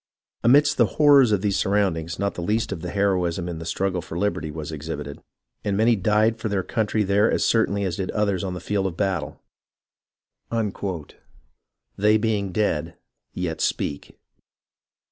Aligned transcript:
Amidst 0.43 0.77
the 0.77 0.87
horrors 0.97 1.31
of 1.31 1.41
these 1.43 1.57
surroundings 1.57 2.17
not 2.17 2.33
the 2.33 2.41
least 2.41 2.71
of 2.71 2.81
the 2.81 2.89
heroism 2.89 3.47
in 3.47 3.59
the 3.59 3.65
struggle 3.67 4.01
for 4.01 4.17
liberty 4.17 4.49
was 4.49 4.71
exhibited, 4.71 5.21
and 5.63 5.77
many 5.77 5.95
died 5.95 6.39
for 6.39 6.49
their 6.49 6.63
country 6.63 7.03
there 7.03 7.31
as 7.31 7.45
certainly 7.45 7.83
as 7.83 7.97
did 7.97 8.09
others 8.09 8.43
on 8.43 8.55
the 8.55 8.59
field 8.59 8.87
of 8.87 8.97
battle. 8.97 9.39
'They 11.97 12.17
being 12.17 12.51
dead 12.51 12.97
yet 13.35 13.61
speak.' 13.61 14.17